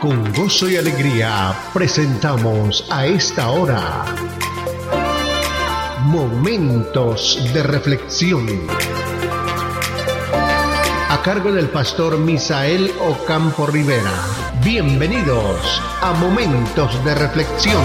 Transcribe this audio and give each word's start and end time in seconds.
Con 0.00 0.32
gozo 0.32 0.66
y 0.70 0.76
alegría 0.76 1.52
presentamos 1.74 2.88
a 2.90 3.04
esta 3.04 3.50
hora 3.50 4.06
Momentos 6.04 7.38
de 7.52 7.62
Reflexión. 7.62 8.46
A 11.10 11.20
cargo 11.22 11.52
del 11.52 11.68
pastor 11.68 12.18
Misael 12.18 12.90
Ocampo 13.10 13.66
Rivera. 13.66 14.10
Bienvenidos 14.64 15.82
a 16.00 16.14
Momentos 16.14 17.04
de 17.04 17.14
Reflexión. 17.14 17.84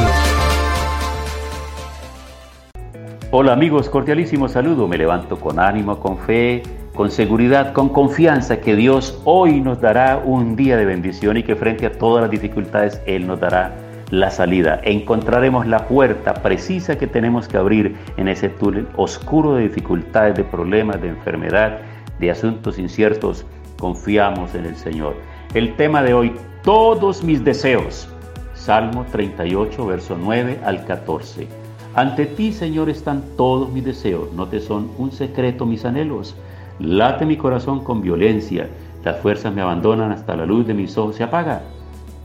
Hola 3.32 3.52
amigos, 3.52 3.90
cordialísimo 3.90 4.48
saludo. 4.48 4.88
Me 4.88 4.98
levanto 4.98 5.38
con 5.38 5.60
ánimo, 5.60 6.00
con 6.00 6.18
fe 6.20 6.64
con 6.96 7.12
seguridad, 7.12 7.74
con 7.74 7.90
confianza 7.90 8.62
que 8.62 8.76
Dios 8.76 9.20
hoy 9.26 9.60
nos 9.60 9.82
dará 9.82 10.18
un 10.24 10.56
día 10.56 10.78
de 10.78 10.86
bendición 10.86 11.36
y 11.36 11.44
que 11.44 11.56
frente 11.56 11.86
a 11.86 11.92
todas 11.92 12.22
las 12.22 12.32
dificultades 12.32 13.02
Él 13.06 13.28
nos 13.28 13.40
dará 13.40 13.76
la 14.12 14.32
salida. 14.32 14.80
Encontraremos 14.84 15.68
la 15.68 15.88
puerta 15.88 16.34
precisa 16.36 16.98
que 16.98 17.06
tenemos 17.06 17.50
que 17.50 17.58
abrir 17.58 17.98
en 18.16 18.30
ese 18.30 18.48
túnel 18.48 18.88
oscuro 18.96 19.56
de 19.56 19.64
dificultades, 19.64 20.36
de 20.36 20.46
problemas, 20.46 21.02
de 21.02 21.10
enfermedad, 21.10 21.80
de 22.20 22.32
asuntos 22.32 22.80
inciertos. 22.80 23.46
Confiamos 23.78 24.56
en 24.56 24.66
el 24.66 24.78
Señor. 24.78 25.16
El 25.54 25.76
tema 25.76 26.02
de 26.02 26.14
hoy, 26.14 26.34
todos 26.64 27.24
mis 27.24 27.44
deseos. 27.44 28.08
Salmo 28.54 29.06
38, 29.12 29.86
verso 29.86 30.18
9 30.18 30.60
al 30.64 30.86
14. 30.86 31.48
Ante 31.94 32.26
ti, 32.26 32.54
Señor, 32.54 32.90
están 32.90 33.22
todos 33.36 33.70
mis 33.72 33.84
deseos, 33.84 34.32
no 34.34 34.48
te 34.48 34.60
son 34.62 34.92
un 34.98 35.12
secreto 35.12 35.66
mis 35.66 35.84
anhelos. 35.84 36.36
Late 36.80 37.26
mi 37.26 37.38
corazón 37.38 37.86
con 37.86 38.02
violencia, 38.02 38.68
las 39.06 39.22
fuerzas 39.22 39.54
me 39.54 39.62
abandonan 39.62 40.12
hasta 40.12 40.36
la 40.36 40.46
luz 40.46 40.68
de 40.68 40.74
mis 40.74 40.98
ojos 40.98 41.16
se 41.16 41.24
apaga. 41.24 41.62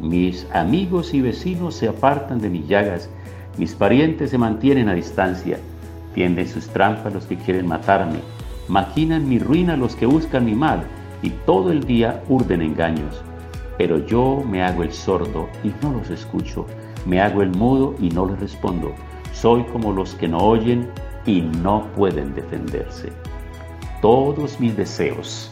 Mis 0.00 0.45
amigos 0.52 1.14
y 1.14 1.20
vecinos 1.20 1.76
se 1.76 1.86
apartan 1.86 2.40
de 2.40 2.50
mis 2.50 2.66
llagas, 2.66 3.09
mis 3.59 3.76
parientes 3.76 4.30
se 4.30 4.38
mantienen 4.38 4.88
a 4.88 4.95
distancia, 4.95 5.60
tienden 6.15 6.48
sus 6.48 6.66
trampas 6.66 7.15
los 7.15 7.26
que 7.26 7.37
quieren 7.37 7.68
matarme, 7.68 8.18
maquinan 8.66 9.29
mi 9.29 9.38
ruina 9.38 9.76
los 9.76 9.95
que 9.95 10.07
buscan 10.07 10.46
mi 10.46 10.57
mal, 10.57 10.82
y 11.23 11.30
todo 11.30 11.70
el 11.70 11.85
día 11.85 12.20
urden 12.29 12.60
engaños. 12.60 13.23
Pero 13.79 14.04
yo 14.04 14.42
me 14.51 14.64
hago 14.64 14.82
el 14.82 14.92
sordo 14.92 15.48
y 15.62 15.68
no 15.80 15.92
los 15.92 16.10
escucho, 16.10 16.66
me 17.07 17.20
hago 17.20 17.42
el 17.42 17.51
mudo 17.51 17.95
y 18.01 18.09
no 18.09 18.26
les 18.26 18.40
respondo. 18.40 18.95
Soy 19.32 19.62
como 19.64 19.92
los 19.92 20.14
que 20.14 20.26
no 20.26 20.38
oyen 20.38 20.88
y 21.24 21.40
no 21.40 21.87
pueden 21.95 22.35
defenderse 22.35 23.12
todos 24.01 24.60
mis 24.60 24.76
deseos. 24.76 25.51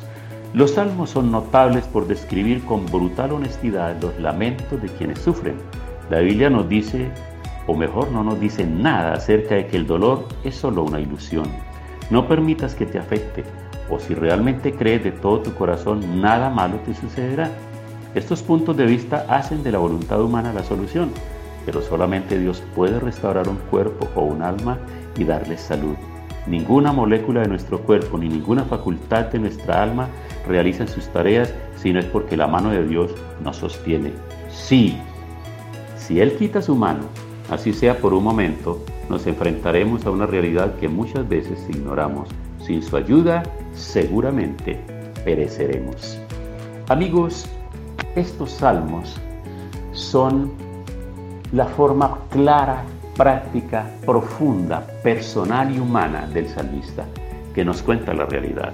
Los 0.54 0.72
salmos 0.72 1.10
son 1.10 1.30
notables 1.30 1.84
por 1.86 2.06
describir 2.06 2.64
con 2.64 2.86
brutal 2.86 3.32
honestidad 3.32 4.00
los 4.00 4.18
lamentos 4.18 4.80
de 4.80 4.88
quienes 4.88 5.18
sufren. 5.18 5.56
La 6.08 6.20
Biblia 6.20 6.48
nos 6.48 6.68
dice, 6.68 7.10
o 7.66 7.74
mejor 7.74 8.10
no 8.10 8.24
nos 8.24 8.40
dice 8.40 8.64
nada 8.64 9.12
acerca 9.12 9.56
de 9.56 9.66
que 9.66 9.76
el 9.76 9.86
dolor 9.86 10.26
es 10.44 10.54
solo 10.54 10.84
una 10.84 11.00
ilusión. 11.00 11.46
No 12.10 12.26
permitas 12.26 12.74
que 12.74 12.86
te 12.86 12.98
afecte, 12.98 13.44
o 13.90 13.98
si 13.98 14.14
realmente 14.14 14.72
crees 14.72 15.04
de 15.04 15.12
todo 15.12 15.40
tu 15.40 15.54
corazón, 15.54 16.22
nada 16.22 16.48
malo 16.48 16.76
te 16.86 16.94
sucederá. 16.94 17.50
Estos 18.14 18.42
puntos 18.42 18.74
de 18.76 18.86
vista 18.86 19.26
hacen 19.28 19.62
de 19.62 19.72
la 19.72 19.78
voluntad 19.78 20.22
humana 20.22 20.54
la 20.54 20.64
solución, 20.64 21.10
pero 21.66 21.82
solamente 21.82 22.38
Dios 22.38 22.62
puede 22.74 22.98
restaurar 22.98 23.48
un 23.48 23.58
cuerpo 23.70 24.08
o 24.14 24.22
un 24.22 24.42
alma 24.42 24.78
y 25.18 25.24
darles 25.24 25.60
salud. 25.60 25.96
Ninguna 26.48 26.92
molécula 26.92 27.42
de 27.42 27.48
nuestro 27.48 27.80
cuerpo 27.82 28.16
ni 28.16 28.28
ninguna 28.28 28.64
facultad 28.64 29.26
de 29.26 29.38
nuestra 29.38 29.82
alma 29.82 30.08
realizan 30.46 30.88
sus 30.88 31.06
tareas 31.08 31.52
si 31.76 31.92
no 31.92 32.00
es 32.00 32.06
porque 32.06 32.38
la 32.38 32.46
mano 32.46 32.70
de 32.70 32.86
Dios 32.86 33.14
nos 33.44 33.56
sostiene. 33.56 34.12
Sí, 34.48 34.96
si 35.96 36.20
Él 36.20 36.36
quita 36.36 36.62
su 36.62 36.74
mano, 36.74 37.02
así 37.50 37.74
sea 37.74 37.98
por 37.98 38.14
un 38.14 38.24
momento, 38.24 38.82
nos 39.10 39.26
enfrentaremos 39.26 40.06
a 40.06 40.10
una 40.10 40.24
realidad 40.24 40.74
que 40.76 40.88
muchas 40.88 41.28
veces 41.28 41.66
ignoramos. 41.68 42.30
Sin 42.64 42.82
su 42.82 42.96
ayuda, 42.96 43.42
seguramente 43.74 44.80
pereceremos. 45.24 46.18
Amigos, 46.88 47.46
estos 48.16 48.52
salmos 48.52 49.16
son 49.92 50.50
la 51.52 51.66
forma 51.66 52.18
clara 52.30 52.84
práctica 53.18 53.84
profunda, 54.06 54.86
personal 55.02 55.74
y 55.74 55.80
humana 55.80 56.28
del 56.32 56.48
salmista, 56.48 57.04
que 57.52 57.64
nos 57.64 57.82
cuenta 57.82 58.14
la 58.14 58.26
realidad. 58.26 58.72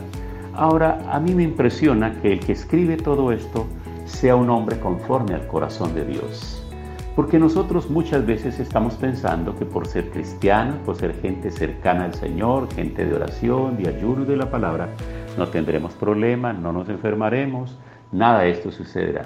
Ahora, 0.52 0.98
a 1.10 1.18
mí 1.18 1.34
me 1.34 1.42
impresiona 1.42 2.12
que 2.20 2.34
el 2.34 2.40
que 2.40 2.52
escribe 2.52 2.98
todo 2.98 3.32
esto 3.32 3.66
sea 4.04 4.36
un 4.36 4.50
hombre 4.50 4.78
conforme 4.78 5.34
al 5.34 5.46
corazón 5.46 5.94
de 5.94 6.04
Dios. 6.04 6.62
Porque 7.16 7.38
nosotros 7.38 7.88
muchas 7.88 8.26
veces 8.26 8.60
estamos 8.60 8.94
pensando 8.94 9.56
que 9.56 9.64
por 9.64 9.86
ser 9.86 10.10
cristianos, 10.10 10.76
por 10.84 10.96
ser 10.96 11.14
gente 11.22 11.50
cercana 11.50 12.04
al 12.04 12.14
Señor, 12.14 12.68
gente 12.74 13.06
de 13.06 13.14
oración, 13.14 13.78
de 13.78 13.88
ayuno 13.88 14.24
y 14.24 14.26
de 14.26 14.36
la 14.36 14.50
palabra, 14.50 14.90
no 15.38 15.48
tendremos 15.48 15.94
problemas, 15.94 16.58
no 16.58 16.70
nos 16.70 16.90
enfermaremos, 16.90 17.78
nada 18.12 18.40
de 18.40 18.50
esto 18.50 18.70
sucederá. 18.70 19.22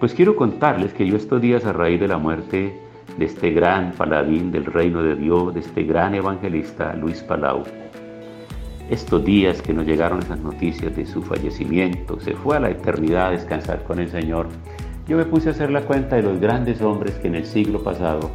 Pues 0.00 0.14
quiero 0.14 0.34
contarles 0.34 0.94
que 0.94 1.06
yo 1.06 1.16
estos 1.16 1.42
días 1.42 1.66
a 1.66 1.74
raíz 1.74 2.00
de 2.00 2.08
la 2.08 2.16
muerte 2.16 2.85
de 3.16 3.24
este 3.24 3.50
gran 3.50 3.92
paladín 3.92 4.50
del 4.50 4.64
reino 4.64 5.02
de 5.02 5.16
Dios, 5.16 5.54
de 5.54 5.60
este 5.60 5.84
gran 5.84 6.14
evangelista 6.14 6.94
Luis 6.94 7.22
Palau. 7.22 7.64
Estos 8.90 9.24
días 9.24 9.62
que 9.62 9.72
nos 9.72 9.86
llegaron 9.86 10.20
esas 10.20 10.38
noticias 10.40 10.94
de 10.94 11.06
su 11.06 11.22
fallecimiento, 11.22 12.20
se 12.20 12.34
fue 12.34 12.56
a 12.56 12.60
la 12.60 12.70
eternidad 12.70 13.28
a 13.28 13.30
descansar 13.30 13.82
con 13.84 13.98
el 13.98 14.08
Señor, 14.08 14.48
yo 15.08 15.16
me 15.16 15.24
puse 15.24 15.48
a 15.48 15.52
hacer 15.52 15.70
la 15.70 15.82
cuenta 15.82 16.16
de 16.16 16.22
los 16.22 16.40
grandes 16.40 16.82
hombres 16.82 17.14
que 17.14 17.28
en 17.28 17.36
el 17.36 17.46
siglo 17.46 17.82
pasado 17.82 18.30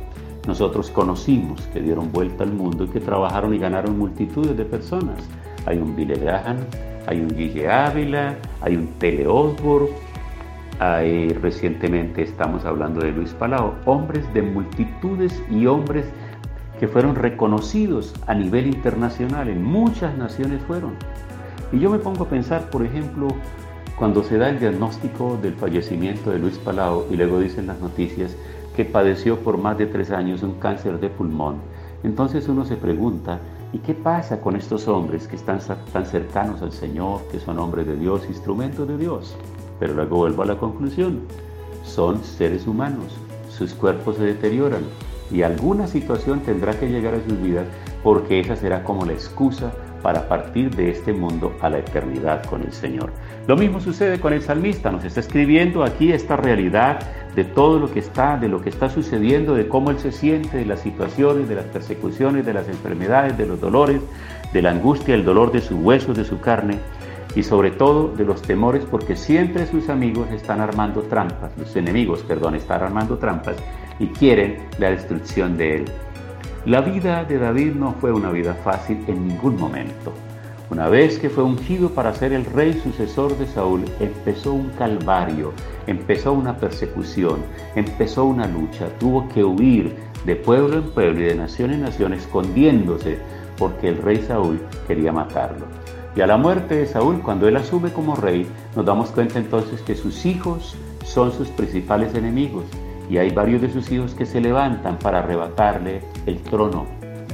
nosotros 0.47 0.89
conocimos, 0.89 1.61
que 1.67 1.81
dieron 1.81 2.11
vuelta 2.11 2.43
al 2.43 2.53
mundo 2.53 2.85
y 2.85 2.87
que 2.87 2.99
trabajaron 2.99 3.53
y 3.53 3.59
ganaron 3.59 3.97
multitudes 3.97 4.55
de 4.55 4.65
personas. 4.65 5.17
Hay 5.65 5.77
un 5.77 5.95
Billy 5.95 6.15
Graham, 6.15 6.57
hay 7.07 7.19
un 7.19 7.27
Guille 7.27 7.69
Ávila, 7.69 8.35
hay 8.61 8.75
un 8.77 8.87
Tele 8.99 9.27
Osborne, 9.27 9.89
recientemente 10.81 12.23
estamos 12.23 12.65
hablando 12.65 13.01
de 13.01 13.11
Luis 13.11 13.33
Palau, 13.33 13.75
hombres 13.85 14.25
de 14.33 14.41
multitudes 14.41 15.39
y 15.51 15.67
hombres 15.67 16.05
que 16.79 16.87
fueron 16.87 17.13
reconocidos 17.13 18.15
a 18.25 18.33
nivel 18.33 18.65
internacional, 18.65 19.47
en 19.47 19.63
muchas 19.63 20.17
naciones 20.17 20.59
fueron. 20.63 20.93
Y 21.71 21.77
yo 21.77 21.91
me 21.91 21.99
pongo 21.99 22.23
a 22.23 22.29
pensar, 22.29 22.71
por 22.71 22.83
ejemplo, 22.83 23.27
cuando 23.95 24.23
se 24.23 24.39
da 24.39 24.49
el 24.49 24.59
diagnóstico 24.59 25.37
del 25.39 25.53
fallecimiento 25.53 26.31
de 26.31 26.39
Luis 26.39 26.57
Palau 26.57 27.05
y 27.11 27.15
luego 27.15 27.39
dicen 27.39 27.67
las 27.67 27.79
noticias 27.79 28.35
que 28.75 28.83
padeció 28.83 29.39
por 29.39 29.59
más 29.59 29.77
de 29.77 29.85
tres 29.85 30.09
años 30.09 30.41
un 30.41 30.55
cáncer 30.55 30.99
de 30.99 31.09
pulmón, 31.09 31.57
entonces 32.03 32.49
uno 32.49 32.65
se 32.65 32.77
pregunta, 32.77 33.39
¿y 33.71 33.77
qué 33.77 33.93
pasa 33.93 34.41
con 34.41 34.55
estos 34.55 34.87
hombres 34.87 35.27
que 35.27 35.35
están 35.35 35.59
tan 35.93 36.07
cercanos 36.07 36.63
al 36.63 36.71
Señor, 36.71 37.21
que 37.31 37.39
son 37.39 37.59
hombres 37.59 37.85
de 37.85 37.95
Dios, 37.95 38.25
instrumentos 38.27 38.87
de 38.87 38.97
Dios? 38.97 39.37
Pero 39.81 39.95
luego 39.95 40.17
vuelvo 40.17 40.43
a 40.43 40.45
la 40.45 40.57
conclusión. 40.57 41.21
Son 41.83 42.23
seres 42.23 42.67
humanos, 42.67 43.17
sus 43.49 43.73
cuerpos 43.73 44.17
se 44.17 44.23
deterioran 44.23 44.83
y 45.31 45.41
alguna 45.41 45.87
situación 45.87 46.41
tendrá 46.41 46.79
que 46.79 46.87
llegar 46.87 47.15
a 47.15 47.23
sus 47.27 47.41
vidas 47.41 47.65
porque 48.03 48.39
esa 48.39 48.55
será 48.55 48.83
como 48.83 49.05
la 49.05 49.13
excusa 49.13 49.71
para 50.03 50.27
partir 50.27 50.75
de 50.75 50.91
este 50.91 51.13
mundo 51.13 51.53
a 51.61 51.69
la 51.69 51.79
eternidad 51.79 52.43
con 52.45 52.61
el 52.61 52.71
Señor. 52.73 53.11
Lo 53.47 53.55
mismo 53.55 53.79
sucede 53.79 54.19
con 54.19 54.33
el 54.33 54.43
salmista, 54.43 54.91
nos 54.91 55.03
está 55.03 55.19
escribiendo 55.19 55.83
aquí 55.83 56.11
esta 56.11 56.35
realidad 56.35 56.99
de 57.35 57.43
todo 57.43 57.79
lo 57.79 57.91
que 57.91 57.99
está, 57.99 58.37
de 58.37 58.49
lo 58.49 58.61
que 58.61 58.69
está 58.69 58.87
sucediendo, 58.89 59.55
de 59.55 59.67
cómo 59.67 59.89
él 59.89 59.97
se 59.97 60.11
siente, 60.11 60.57
de 60.57 60.65
las 60.65 60.81
situaciones, 60.81 61.49
de 61.49 61.55
las 61.55 61.65
persecuciones, 61.65 62.45
de 62.45 62.53
las 62.53 62.67
enfermedades, 62.67 63.35
de 63.35 63.47
los 63.47 63.59
dolores, 63.59 64.01
de 64.53 64.61
la 64.61 64.71
angustia, 64.71 65.15
el 65.15 65.25
dolor 65.25 65.51
de 65.51 65.61
sus 65.61 65.79
huesos, 65.79 66.15
de 66.15 66.25
su 66.25 66.39
carne 66.39 66.77
y 67.35 67.43
sobre 67.43 67.71
todo 67.71 68.09
de 68.09 68.25
los 68.25 68.41
temores 68.41 68.85
porque 68.89 69.15
siempre 69.15 69.65
sus 69.67 69.89
amigos 69.89 70.29
están 70.31 70.59
armando 70.59 71.01
trampas, 71.03 71.51
los 71.57 71.75
enemigos, 71.75 72.23
perdón, 72.23 72.55
están 72.55 72.83
armando 72.83 73.17
trampas 73.17 73.55
y 73.99 74.07
quieren 74.07 74.67
la 74.79 74.91
destrucción 74.91 75.57
de 75.57 75.75
él. 75.77 75.85
La 76.65 76.81
vida 76.81 77.23
de 77.23 77.39
David 77.39 77.73
no 77.73 77.93
fue 77.93 78.11
una 78.11 78.29
vida 78.31 78.53
fácil 78.53 79.03
en 79.07 79.27
ningún 79.27 79.55
momento. 79.55 80.13
Una 80.69 80.87
vez 80.87 81.19
que 81.19 81.29
fue 81.29 81.43
ungido 81.43 81.89
para 81.89 82.13
ser 82.13 82.31
el 82.31 82.45
rey 82.45 82.73
sucesor 82.73 83.37
de 83.37 83.45
Saúl, 83.45 83.83
empezó 83.99 84.53
un 84.53 84.69
calvario, 84.69 85.51
empezó 85.85 86.31
una 86.31 86.55
persecución, 86.55 87.39
empezó 87.75 88.25
una 88.25 88.47
lucha, 88.47 88.87
tuvo 88.97 89.27
que 89.29 89.43
huir 89.43 89.95
de 90.25 90.35
pueblo 90.35 90.77
en 90.77 90.83
pueblo 90.91 91.19
y 91.19 91.25
de 91.25 91.35
nación 91.35 91.71
en 91.71 91.81
nación 91.81 92.13
escondiéndose 92.13 93.17
porque 93.57 93.89
el 93.89 93.97
rey 93.97 94.23
Saúl 94.25 94.61
quería 94.87 95.11
matarlo. 95.11 95.65
Y 96.15 96.21
a 96.21 96.27
la 96.27 96.37
muerte 96.37 96.75
de 96.75 96.87
Saúl, 96.87 97.21
cuando 97.21 97.47
él 97.47 97.55
asume 97.55 97.93
como 97.93 98.15
rey, 98.15 98.45
nos 98.75 98.85
damos 98.85 99.11
cuenta 99.11 99.39
entonces 99.39 99.81
que 99.81 99.95
sus 99.95 100.25
hijos 100.25 100.75
son 101.05 101.31
sus 101.31 101.47
principales 101.49 102.13
enemigos 102.15 102.65
y 103.09 103.17
hay 103.17 103.29
varios 103.31 103.61
de 103.61 103.71
sus 103.71 103.91
hijos 103.91 104.13
que 104.13 104.25
se 104.25 104.41
levantan 104.41 104.97
para 104.99 105.19
arrebatarle 105.19 106.01
el 106.25 106.37
trono. 106.39 106.85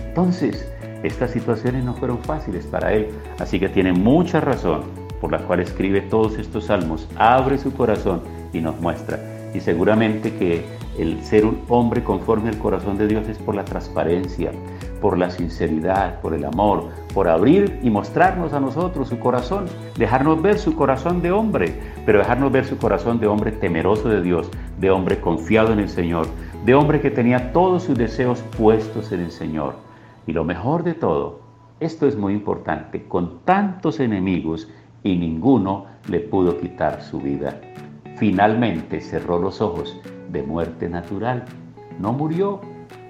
Entonces, 0.07 0.67
estas 1.03 1.31
situaciones 1.31 1.83
no 1.83 1.93
fueron 1.93 2.19
fáciles 2.19 2.65
para 2.65 2.93
él, 2.93 3.09
así 3.39 3.59
que 3.59 3.69
tiene 3.69 3.93
mucha 3.93 4.41
razón 4.41 4.81
por 5.21 5.31
la 5.31 5.39
cual 5.39 5.59
escribe 5.59 6.01
todos 6.01 6.37
estos 6.37 6.65
salmos, 6.65 7.07
abre 7.15 7.57
su 7.57 7.73
corazón 7.73 8.21
y 8.53 8.61
nos 8.61 8.79
muestra 8.79 9.19
Y 9.53 9.59
seguramente 9.59 10.35
que 10.35 10.65
el 10.97 11.23
ser 11.23 11.45
un 11.45 11.61
hombre 11.69 12.03
conforme 12.03 12.49
al 12.49 12.57
corazón 12.57 12.97
de 12.97 13.07
Dios 13.07 13.27
es 13.27 13.37
por 13.37 13.55
la 13.55 13.65
transparencia, 13.65 14.51
por 15.01 15.17
la 15.17 15.29
sinceridad, 15.29 16.19
por 16.21 16.33
el 16.33 16.45
amor, 16.45 16.89
por 17.13 17.27
abrir 17.27 17.79
y 17.83 17.89
mostrarnos 17.89 18.53
a 18.53 18.59
nosotros 18.59 19.09
su 19.09 19.19
corazón, 19.19 19.65
dejarnos 19.97 20.41
ver 20.41 20.57
su 20.57 20.75
corazón 20.75 21.21
de 21.21 21.31
hombre, 21.31 21.79
pero 22.05 22.19
dejarnos 22.19 22.51
ver 22.51 22.65
su 22.65 22.77
corazón 22.77 23.19
de 23.19 23.27
hombre 23.27 23.51
temeroso 23.51 24.09
de 24.09 24.21
Dios, 24.21 24.49
de 24.79 24.91
hombre 24.91 25.19
confiado 25.19 25.73
en 25.73 25.79
el 25.79 25.89
Señor, 25.89 26.27
de 26.65 26.75
hombre 26.75 27.01
que 27.01 27.11
tenía 27.11 27.53
todos 27.53 27.83
sus 27.83 27.97
deseos 27.97 28.41
puestos 28.57 29.11
en 29.11 29.21
el 29.21 29.31
Señor. 29.31 29.75
Y 30.25 30.33
lo 30.33 30.43
mejor 30.43 30.83
de 30.83 30.93
todo, 30.93 31.39
esto 31.79 32.07
es 32.07 32.17
muy 32.17 32.33
importante, 32.33 33.05
con 33.07 33.39
tantos 33.45 33.99
enemigos 33.99 34.67
y 35.03 35.15
ninguno 35.15 35.85
le 36.09 36.19
pudo 36.19 36.57
quitar 36.57 37.01
su 37.01 37.19
vida. 37.19 37.61
Finalmente 38.17 38.99
cerró 38.99 39.39
los 39.39 39.61
ojos 39.61 39.99
de 40.31 40.41
muerte 40.41 40.89
natural. 40.89 41.45
No 41.99 42.13
murió, 42.13 42.61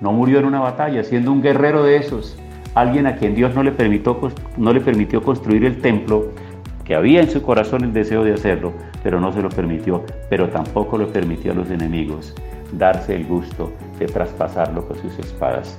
no 0.02 0.12
murió 0.12 0.40
en 0.40 0.46
una 0.46 0.60
batalla, 0.60 1.04
siendo 1.04 1.32
un 1.32 1.42
guerrero 1.42 1.84
de 1.84 1.98
esos, 1.98 2.38
alguien 2.76 3.08
a 3.08 3.16
quien 3.16 3.36
Dios 3.36 3.56
no 3.56 3.64
le 3.64 3.72
permitió, 3.72 4.20
no 4.58 4.74
le 4.74 4.82
permitió 4.82 5.22
construir 5.22 5.66
el 5.66 5.82
templo, 5.82 6.32
que 6.84 6.96
había 6.96 7.22
en 7.22 7.30
su 7.30 7.42
corazón 7.42 7.84
el 7.84 7.94
deseo 7.94 8.24
de 8.24 8.34
hacerlo, 8.34 8.74
pero 9.04 9.20
no 9.20 9.34
se 9.34 9.42
lo 9.42 9.50
permitió, 9.50 10.04
pero 10.30 10.50
tampoco 10.50 10.98
lo 10.98 11.08
permitió 11.08 11.52
a 11.52 11.56
los 11.56 11.70
enemigos 11.70 12.34
darse 12.72 13.16
el 13.16 13.26
gusto 13.26 13.72
de 14.00 14.06
traspasarlo 14.06 14.88
con 14.88 14.98
sus 14.98 15.18
espadas. 15.20 15.78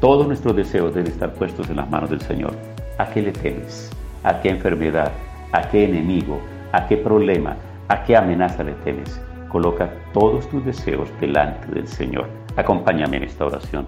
Todos 0.00 0.26
nuestros 0.26 0.56
deseos 0.56 0.94
deben 0.94 1.12
estar 1.12 1.32
puestos 1.34 1.68
en 1.70 1.76
las 1.76 1.90
manos 1.90 2.10
del 2.10 2.20
Señor. 2.20 2.54
¿A 2.98 3.08
qué 3.08 3.22
le 3.22 3.32
temes? 3.32 3.90
¿A 4.22 4.40
qué 4.40 4.50
enfermedad? 4.50 5.12
¿A 5.52 5.62
qué 5.62 5.84
enemigo? 5.84 6.40
¿A 6.72 6.86
qué 6.86 6.96
problema? 6.96 7.56
¿A 7.88 8.04
qué 8.04 8.16
amenaza 8.16 8.62
le 8.62 8.72
temes? 8.84 9.20
Coloca 9.48 9.90
todos 10.12 10.48
tus 10.48 10.64
deseos 10.64 11.08
delante 11.20 11.72
del 11.72 11.86
Señor. 11.86 12.41
Acompáñame 12.56 13.16
en 13.16 13.22
esta 13.22 13.46
oración. 13.46 13.86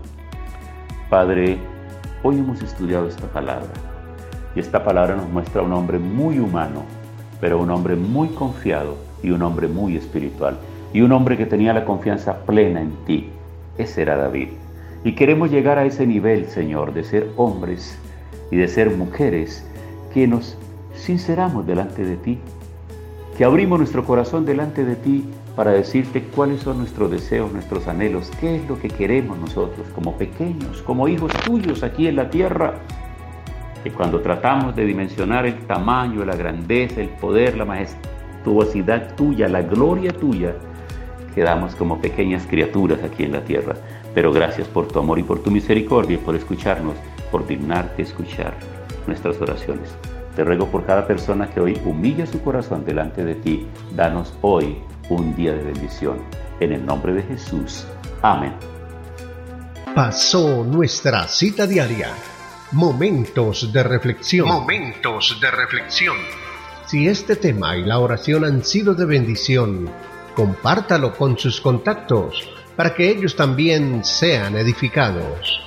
Padre, 1.10 1.58
hoy 2.22 2.38
hemos 2.38 2.62
estudiado 2.62 3.06
esta 3.06 3.26
palabra 3.26 3.68
y 4.56 4.60
esta 4.60 4.82
palabra 4.82 5.16
nos 5.16 5.28
muestra 5.28 5.60
un 5.60 5.74
hombre 5.74 5.98
muy 5.98 6.38
humano, 6.38 6.84
pero 7.42 7.60
un 7.60 7.70
hombre 7.70 7.94
muy 7.94 8.28
confiado 8.28 8.96
y 9.22 9.32
un 9.32 9.42
hombre 9.42 9.68
muy 9.68 9.98
espiritual 9.98 10.56
y 10.94 11.02
un 11.02 11.12
hombre 11.12 11.36
que 11.36 11.44
tenía 11.44 11.74
la 11.74 11.84
confianza 11.84 12.38
plena 12.46 12.80
en 12.80 12.92
ti. 13.04 13.28
Ese 13.76 14.00
era 14.00 14.16
David. 14.16 14.48
Y 15.04 15.14
queremos 15.14 15.50
llegar 15.50 15.78
a 15.78 15.84
ese 15.84 16.06
nivel, 16.06 16.46
Señor, 16.46 16.94
de 16.94 17.04
ser 17.04 17.28
hombres 17.36 17.98
y 18.50 18.56
de 18.56 18.68
ser 18.68 18.96
mujeres 18.96 19.68
que 20.14 20.26
nos 20.26 20.56
sinceramos 20.94 21.66
delante 21.66 22.02
de 22.02 22.16
ti, 22.16 22.38
que 23.36 23.44
abrimos 23.44 23.78
nuestro 23.78 24.04
corazón 24.04 24.44
delante 24.44 24.84
de 24.84 24.94
ti 24.94 25.24
para 25.56 25.72
decirte 25.72 26.22
cuáles 26.22 26.60
son 26.62 26.78
nuestros 26.78 27.10
deseos, 27.10 27.52
nuestros 27.52 27.88
anhelos, 27.88 28.30
qué 28.40 28.56
es 28.56 28.68
lo 28.68 28.78
que 28.78 28.88
queremos 28.88 29.38
nosotros 29.38 29.86
como 29.94 30.16
pequeños, 30.16 30.82
como 30.82 31.08
hijos 31.08 31.32
tuyos 31.44 31.82
aquí 31.82 32.06
en 32.06 32.16
la 32.16 32.30
tierra. 32.30 32.74
Que 33.82 33.90
cuando 33.90 34.20
tratamos 34.20 34.74
de 34.76 34.84
dimensionar 34.84 35.46
el 35.46 35.58
tamaño, 35.66 36.24
la 36.24 36.36
grandeza, 36.36 37.00
el 37.00 37.08
poder, 37.08 37.56
la 37.56 37.64
majestuosidad 37.64 39.14
tuya, 39.16 39.48
la 39.48 39.62
gloria 39.62 40.12
tuya, 40.12 40.54
quedamos 41.34 41.74
como 41.74 42.00
pequeñas 42.00 42.46
criaturas 42.46 43.02
aquí 43.02 43.24
en 43.24 43.32
la 43.32 43.44
tierra. 43.44 43.74
Pero 44.14 44.32
gracias 44.32 44.68
por 44.68 44.86
tu 44.86 45.00
amor 45.00 45.18
y 45.18 45.24
por 45.24 45.40
tu 45.40 45.50
misericordia 45.50 46.18
por 46.18 46.36
escucharnos, 46.36 46.94
por 47.32 47.46
dignarte 47.46 48.02
escuchar 48.02 48.54
nuestras 49.06 49.40
oraciones. 49.40 49.94
Te 50.36 50.42
ruego 50.42 50.68
por 50.68 50.84
cada 50.84 51.06
persona 51.06 51.48
que 51.48 51.60
hoy 51.60 51.80
humilla 51.84 52.26
su 52.26 52.42
corazón 52.42 52.84
delante 52.84 53.24
de 53.24 53.36
ti, 53.36 53.68
danos 53.94 54.34
hoy 54.40 54.78
un 55.08 55.36
día 55.36 55.52
de 55.52 55.62
bendición. 55.62 56.18
En 56.58 56.72
el 56.72 56.84
nombre 56.84 57.12
de 57.12 57.22
Jesús. 57.22 57.86
Amén. 58.20 58.54
Pasó 59.94 60.64
nuestra 60.64 61.28
cita 61.28 61.66
diaria. 61.66 62.08
Momentos 62.72 63.72
de 63.72 63.82
reflexión. 63.84 64.48
Momentos 64.48 65.38
de 65.40 65.50
reflexión. 65.50 66.16
Si 66.86 67.06
este 67.06 67.36
tema 67.36 67.76
y 67.76 67.84
la 67.84 68.00
oración 68.00 68.44
han 68.44 68.64
sido 68.64 68.94
de 68.94 69.04
bendición, 69.04 69.88
compártalo 70.34 71.14
con 71.14 71.38
sus 71.38 71.60
contactos 71.60 72.50
para 72.76 72.92
que 72.92 73.08
ellos 73.08 73.36
también 73.36 74.04
sean 74.04 74.56
edificados. 74.56 75.60